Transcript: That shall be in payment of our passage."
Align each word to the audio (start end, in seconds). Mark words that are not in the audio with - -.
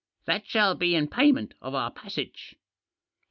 That 0.25 0.47
shall 0.47 0.73
be 0.73 0.95
in 0.95 1.09
payment 1.09 1.53
of 1.61 1.75
our 1.75 1.91
passage." 1.91 2.55